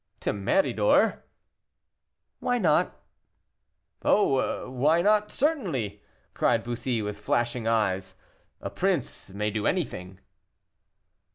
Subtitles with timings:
[0.21, 1.19] "To Méridor?"
[2.39, 2.99] "Why not?"
[4.01, 6.01] "Oh, why not, certainly,"
[6.33, 8.15] cried Bussy, with flashing eyes,
[8.61, 10.19] "a prince may do anything."